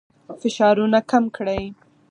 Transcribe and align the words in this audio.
فشارونه 0.41 0.99
کم 1.11 1.23
کړئ. 1.35 1.63